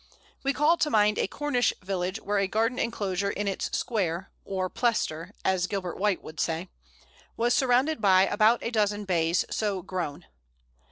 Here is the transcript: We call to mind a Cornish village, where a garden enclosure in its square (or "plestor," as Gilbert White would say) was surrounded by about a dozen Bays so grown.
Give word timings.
We 0.41 0.51
call 0.51 0.77
to 0.77 0.89
mind 0.89 1.19
a 1.19 1.27
Cornish 1.27 1.73
village, 1.83 2.19
where 2.21 2.39
a 2.39 2.47
garden 2.47 2.79
enclosure 2.79 3.29
in 3.29 3.47
its 3.47 3.69
square 3.77 4.31
(or 4.43 4.67
"plestor," 4.67 5.29
as 5.45 5.67
Gilbert 5.67 5.99
White 5.99 6.23
would 6.23 6.39
say) 6.39 6.69
was 7.37 7.53
surrounded 7.53 8.01
by 8.01 8.23
about 8.23 8.63
a 8.63 8.71
dozen 8.71 9.05
Bays 9.05 9.45
so 9.51 9.83
grown. 9.83 10.25